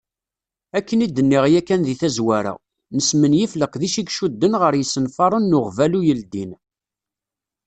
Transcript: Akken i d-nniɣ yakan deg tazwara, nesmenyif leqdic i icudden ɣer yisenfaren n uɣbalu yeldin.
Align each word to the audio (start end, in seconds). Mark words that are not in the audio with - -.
Akken 0.77 1.03
i 1.05 1.07
d-nniɣ 1.09 1.43
yakan 1.53 1.81
deg 1.87 1.97
tazwara, 2.01 2.53
nesmenyif 2.95 3.51
leqdic 3.55 3.95
i 3.97 4.03
icudden 4.09 4.53
ɣer 4.61 4.73
yisenfaren 4.75 5.45
n 5.53 5.57
uɣbalu 5.59 6.01
yeldin. 6.07 6.51